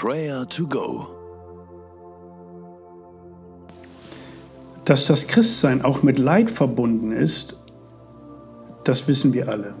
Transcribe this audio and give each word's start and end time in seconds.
Prayer 0.00 0.46
to 0.46 0.64
Go. 0.68 1.08
Dass 4.84 5.08
das 5.08 5.26
Christsein 5.26 5.84
auch 5.84 6.04
mit 6.04 6.20
Leid 6.20 6.50
verbunden 6.50 7.10
ist, 7.10 7.56
das 8.84 9.08
wissen 9.08 9.32
wir 9.32 9.48
alle. 9.48 9.74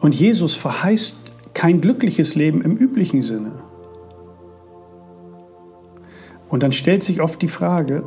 Und 0.00 0.14
Jesus 0.14 0.56
verheißt 0.56 1.16
kein 1.54 1.80
glückliches 1.80 2.34
Leben 2.34 2.60
im 2.60 2.76
üblichen 2.76 3.22
Sinne. 3.22 3.52
Und 6.50 6.62
dann 6.62 6.72
stellt 6.72 7.02
sich 7.02 7.22
oft 7.22 7.40
die 7.40 7.48
Frage, 7.48 8.04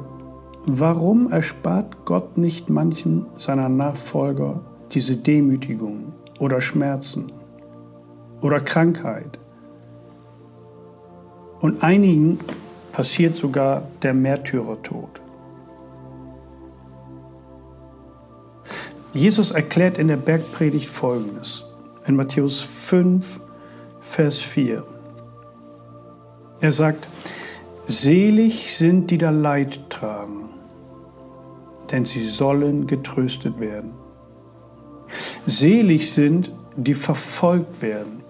warum 0.67 1.31
erspart 1.31 2.05
Gott 2.05 2.37
nicht 2.37 2.69
manchen 2.69 3.25
seiner 3.37 3.69
Nachfolger 3.69 4.61
diese 4.91 5.17
Demütigung 5.17 6.13
oder 6.37 6.61
Schmerzen 6.61 7.40
oder 8.41 8.59
Krankheit? 8.59 9.39
Und 11.59 11.83
einigen 11.83 12.39
passiert 12.91 13.35
sogar 13.35 13.83
der 14.01 14.13
Märtyrertod. 14.13 15.21
Jesus 19.13 19.51
erklärt 19.51 19.97
in 19.97 20.07
der 20.07 20.17
Bergpredigt 20.17 20.89
Folgendes 20.89 21.65
in 22.07 22.15
Matthäus 22.15 22.61
5, 22.61 23.39
Vers 23.99 24.39
4. 24.39 24.83
Er 26.61 26.71
sagt, 26.71 27.07
Selig 27.87 28.77
sind, 28.77 29.11
die 29.11 29.17
da 29.17 29.31
Leid 29.31 29.89
tragen, 29.89 30.49
denn 31.91 32.05
sie 32.05 32.25
sollen 32.25 32.87
getröstet 32.87 33.59
werden. 33.59 33.91
Selig 35.45 36.13
sind, 36.13 36.53
die 36.77 36.93
verfolgt 36.93 37.81
werden, 37.81 38.20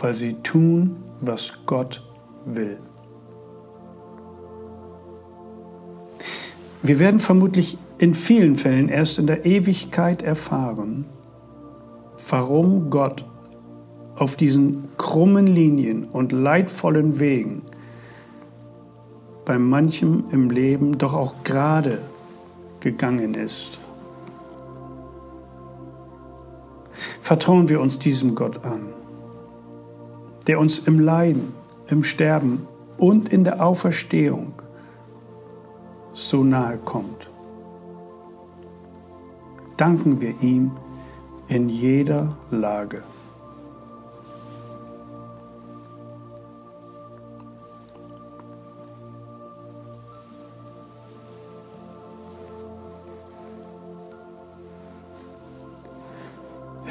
weil 0.00 0.14
sie 0.14 0.34
tun, 0.42 0.96
was 1.20 1.52
Gott 1.66 2.02
will. 2.44 2.78
Wir 6.82 6.98
werden 6.98 7.20
vermutlich 7.20 7.78
in 7.98 8.14
vielen 8.14 8.56
Fällen 8.56 8.88
erst 8.88 9.18
in 9.18 9.28
der 9.28 9.46
Ewigkeit 9.46 10.22
erfahren, 10.22 11.04
warum 12.28 12.90
Gott 12.90 13.24
auf 14.16 14.36
diesen 14.36 14.88
krummen 14.96 15.46
Linien 15.46 16.04
und 16.04 16.32
leidvollen 16.32 17.20
Wegen 17.20 17.62
bei 19.44 19.58
manchem 19.58 20.24
im 20.30 20.50
Leben 20.50 20.98
doch 20.98 21.14
auch 21.14 21.44
gerade 21.44 21.98
gegangen 22.80 23.34
ist. 23.34 23.78
Vertrauen 27.22 27.68
wir 27.68 27.80
uns 27.80 27.98
diesem 27.98 28.34
Gott 28.34 28.64
an, 28.64 28.88
der 30.44 30.58
uns 30.58 30.80
im 30.80 31.00
Leiden, 31.00 31.52
im 31.88 32.04
Sterben 32.04 32.66
und 32.98 33.28
in 33.30 33.44
der 33.44 33.64
Auferstehung 33.64 34.54
so 36.12 36.44
nahe 36.44 36.78
kommt. 36.78 37.28
Danken 39.76 40.20
wir 40.20 40.34
ihm 40.40 40.72
in 41.48 41.68
jeder 41.68 42.36
Lage. 42.50 43.02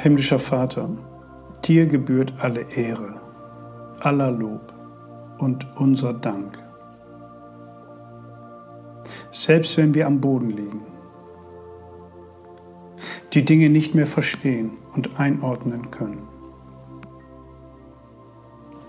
Himmlischer 0.02 0.40
Vater, 0.40 0.90
dir 1.64 1.86
gebührt 1.86 2.34
alle 2.40 2.62
Ehre, 2.74 3.21
aller 4.04 4.30
Lob 4.30 4.72
und 5.38 5.66
unser 5.76 6.12
Dank. 6.12 6.58
Selbst 9.30 9.76
wenn 9.76 9.94
wir 9.94 10.06
am 10.06 10.20
Boden 10.20 10.50
liegen, 10.50 10.82
die 13.32 13.44
Dinge 13.44 13.70
nicht 13.70 13.94
mehr 13.94 14.06
verstehen 14.06 14.72
und 14.94 15.18
einordnen 15.18 15.90
können. 15.90 16.28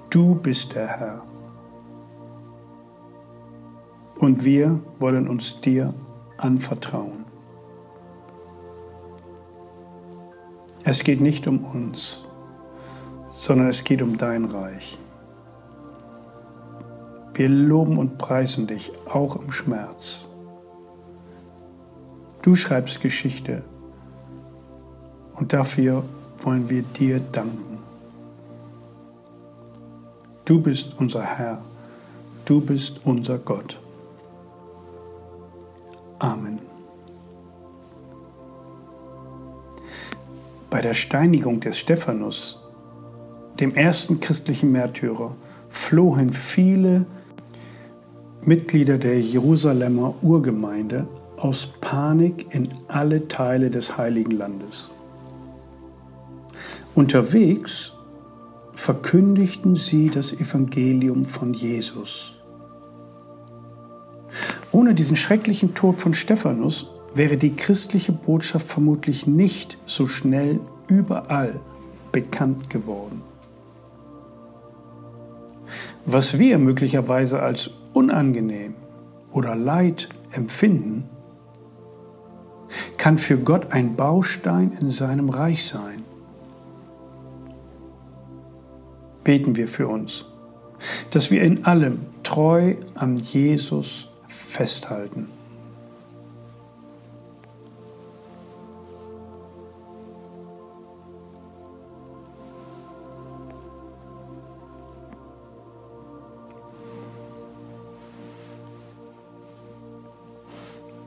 Du 0.10 0.36
bist 0.36 0.76
der 0.76 0.88
Herr. 0.88 1.22
Und 4.18 4.46
wir 4.46 4.80
wollen 5.00 5.28
uns 5.28 5.60
dir 5.62 5.94
anvertrauen. 6.38 7.26
Es 10.84 11.04
geht 11.04 11.22
nicht 11.22 11.48
um 11.48 11.64
uns, 11.64 12.26
sondern 13.32 13.70
es 13.70 13.84
geht 13.84 14.02
um 14.02 14.18
dein 14.18 14.46
Reich. 14.46 14.98
Wir 17.34 17.50
loben 17.50 17.98
und 17.98 18.18
preisen 18.18 18.68
dich 18.68 18.92
auch 19.12 19.36
im 19.36 19.52
Schmerz. 19.52 20.28
Du 22.44 22.56
schreibst 22.56 23.02
Geschichte 23.02 23.64
und 25.36 25.54
dafür 25.54 26.04
wollen 26.40 26.70
wir 26.70 26.84
dir 26.84 27.20
danken. 27.20 27.80
Du 30.46 30.62
bist 30.62 30.96
unser 31.00 31.24
Herr, 31.24 31.62
du 32.46 32.60
bist 32.62 33.00
unser 33.06 33.40
Gott. 33.40 33.80
Amen. 36.20 36.60
Bei 40.70 40.82
der 40.82 40.94
Steinigung 40.94 41.62
des 41.62 41.80
Stephanus, 41.80 42.62
dem 43.60 43.74
ersten 43.74 44.20
christlichen 44.20 44.72
Märtyrer, 44.72 45.36
flohen 45.70 46.34
viele 46.34 47.06
Mitglieder 48.46 48.98
der 48.98 49.22
Jerusalemer 49.22 50.16
Urgemeinde 50.22 51.08
aus 51.38 51.66
Panik 51.80 52.54
in 52.54 52.68
alle 52.90 53.30
Teile 53.30 53.70
des 53.70 53.98
heiligen 53.98 54.32
Landes. 54.32 54.90
Unterwegs 56.94 57.94
verkündigten 58.74 59.78
sie 59.78 60.08
das 60.08 60.34
Evangelium 60.34 61.24
von 61.24 61.54
Jesus. 61.54 62.36
Ohne 64.74 64.94
diesen 64.94 65.16
schrecklichen 65.16 65.74
Tod 65.74 66.02
von 66.02 66.14
Stephanus 66.14 66.88
wäre 67.16 67.38
die 67.38 67.56
christliche 67.56 68.12
Botschaft 68.12 68.68
vermutlich 68.68 69.26
nicht 69.26 69.78
so 69.86 70.06
schnell 70.06 70.60
überall 70.88 71.62
bekannt 72.12 72.70
geworden. 72.70 73.22
Was 76.06 76.38
wir 76.38 76.58
möglicherweise 76.58 77.42
als 77.42 77.72
unangenehm 77.94 78.76
oder 79.32 79.56
Leid 79.56 80.10
empfinden, 80.32 81.10
kann 82.98 83.18
für 83.18 83.38
Gott 83.38 83.72
ein 83.72 83.96
Baustein 83.96 84.78
in 84.80 84.92
seinem 84.92 85.30
Reich 85.30 85.66
sein. 85.66 86.04
Beten 89.24 89.56
wir 89.56 89.68
für 89.68 89.88
uns, 89.88 90.26
dass 91.12 91.32
wir 91.32 91.42
in 91.42 91.66
allem 91.66 92.00
treu 92.24 92.76
an 92.96 93.16
Jesus 93.16 94.10
festhalten. 94.28 95.28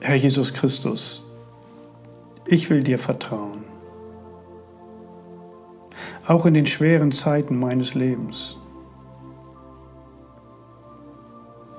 Herr 0.06 0.14
Jesus 0.14 0.54
Christus, 0.54 1.20
ich 2.44 2.70
will 2.70 2.84
dir 2.84 2.96
vertrauen. 2.96 3.64
Auch 6.28 6.46
in 6.46 6.54
den 6.54 6.66
schweren 6.66 7.10
Zeiten 7.10 7.58
meines 7.58 7.94
Lebens. 7.94 8.56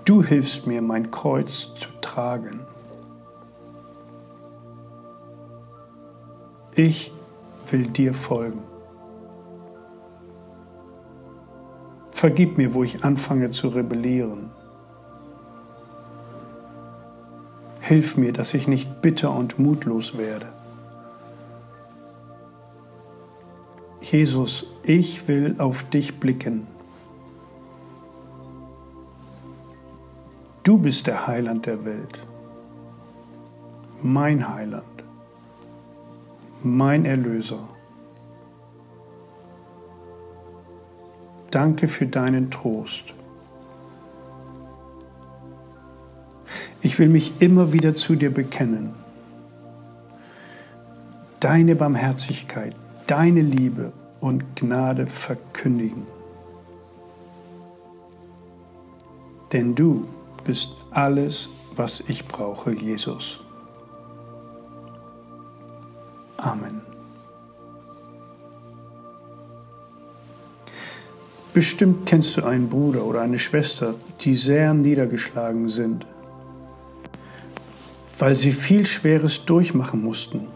Du 0.03 0.21
hilfst 0.21 0.67
mir, 0.67 0.81
mein 0.81 1.09
Kreuz 1.09 1.73
zu 1.75 1.87
tragen. 2.01 2.59
Ich 6.75 7.13
will 7.71 7.83
dir 7.83 8.13
folgen. 8.13 8.61
Vergib 12.11 12.57
mir, 12.57 12.73
wo 12.73 12.83
ich 12.83 13.05
anfange 13.05 13.51
zu 13.51 13.69
rebellieren. 13.69 14.51
Hilf 17.87 18.17
mir, 18.17 18.33
dass 18.33 18.53
ich 18.53 18.67
nicht 18.67 19.01
bitter 19.01 19.33
und 19.33 19.59
mutlos 19.59 20.17
werde. 20.17 20.47
Jesus, 24.01 24.65
ich 24.83 25.29
will 25.29 25.55
auf 25.57 25.89
dich 25.89 26.19
blicken. 26.19 26.67
Du 30.63 30.77
bist 30.77 31.07
der 31.07 31.27
Heiland 31.27 31.65
der 31.65 31.85
Welt, 31.85 32.19
mein 34.03 34.49
Heiland, 34.49 34.83
mein 36.63 37.05
Erlöser. 37.05 37.69
Danke 41.51 41.87
für 41.87 42.07
deinen 42.07 42.51
Trost. 42.51 43.13
Ich 46.87 46.97
will 46.99 47.09
mich 47.09 47.33
immer 47.41 47.73
wieder 47.73 47.95
zu 47.95 48.15
dir 48.15 48.33
bekennen. 48.33 48.93
Deine 51.41 51.75
Barmherzigkeit, 51.75 52.73
deine 53.07 53.41
Liebe 53.41 53.91
und 54.21 54.55
Gnade 54.55 55.07
verkündigen. 55.07 56.07
Denn 59.51 59.75
du 59.75 60.07
bist 60.45 60.77
alles, 60.91 61.49
was 61.75 62.05
ich 62.07 62.25
brauche, 62.25 62.71
Jesus. 62.71 63.41
Amen. 66.37 66.79
Bestimmt 71.53 72.05
kennst 72.05 72.37
du 72.37 72.45
einen 72.45 72.69
Bruder 72.69 73.03
oder 73.03 73.19
eine 73.19 73.39
Schwester, 73.39 73.95
die 74.21 74.37
sehr 74.37 74.73
niedergeschlagen 74.73 75.67
sind, 75.67 76.05
weil 78.17 78.35
sie 78.35 78.51
viel 78.51 78.85
Schweres 78.85 79.45
durchmachen 79.45 80.01
mussten. 80.01 80.47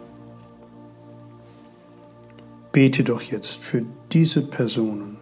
Bete 2.72 3.04
doch 3.04 3.22
jetzt 3.22 3.62
für 3.62 3.84
diese 4.12 4.42
Personen 4.42 5.18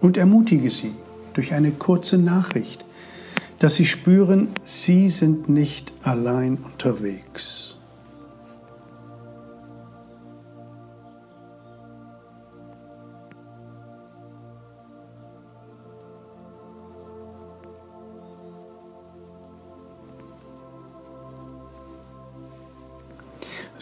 und 0.00 0.16
ermutige 0.16 0.70
sie 0.70 0.92
durch 1.34 1.54
eine 1.54 1.70
kurze 1.70 2.18
Nachricht, 2.18 2.84
dass 3.58 3.74
sie 3.74 3.86
spüren, 3.86 4.48
sie 4.64 5.08
sind 5.08 5.48
nicht 5.48 5.92
allein 6.02 6.58
unterwegs. 6.58 7.76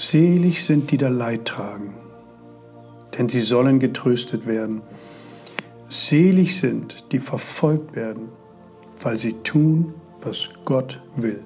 Selig 0.00 0.64
sind 0.64 0.92
die 0.92 0.96
da 0.96 1.08
Leid 1.08 1.46
tragen, 1.46 1.92
denn 3.18 3.28
sie 3.28 3.40
sollen 3.40 3.80
getröstet 3.80 4.46
werden. 4.46 4.80
Selig 5.88 6.56
sind, 6.60 7.10
die 7.10 7.18
verfolgt 7.18 7.96
werden, 7.96 8.28
weil 9.02 9.16
sie 9.16 9.42
tun, 9.42 9.94
was 10.22 10.50
Gott 10.64 11.02
will. 11.16 11.42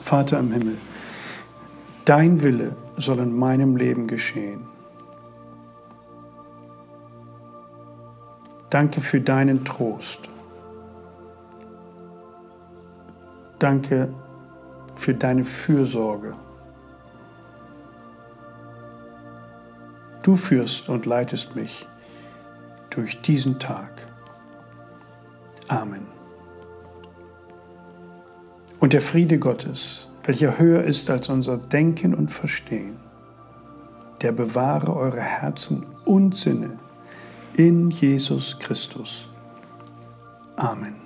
Vater 0.00 0.38
im 0.38 0.52
Himmel, 0.52 0.78
dein 2.06 2.42
Wille 2.42 2.74
soll 2.96 3.18
in 3.18 3.36
meinem 3.36 3.76
Leben 3.76 4.06
geschehen. 4.06 4.66
Danke 8.70 9.02
für 9.02 9.20
deinen 9.20 9.66
Trost. 9.66 10.30
Danke 13.58 14.14
für 15.06 15.14
deine 15.14 15.44
Fürsorge. 15.44 16.34
Du 20.24 20.34
führst 20.34 20.88
und 20.88 21.06
leitest 21.06 21.54
mich 21.54 21.86
durch 22.90 23.20
diesen 23.20 23.60
Tag. 23.60 24.08
Amen. 25.68 26.08
Und 28.80 28.94
der 28.94 29.00
Friede 29.00 29.38
Gottes, 29.38 30.08
welcher 30.24 30.58
höher 30.58 30.82
ist 30.82 31.08
als 31.08 31.28
unser 31.28 31.56
Denken 31.56 32.12
und 32.12 32.32
Verstehen, 32.32 32.96
der 34.22 34.32
bewahre 34.32 34.96
eure 34.96 35.20
Herzen 35.20 35.86
und 36.04 36.34
Sinne 36.34 36.78
in 37.54 37.90
Jesus 37.90 38.58
Christus. 38.58 39.28
Amen. 40.56 41.05